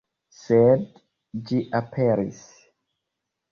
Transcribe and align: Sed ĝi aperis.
Sed 0.37 0.87
ĝi 1.51 1.61
aperis. 1.83 2.43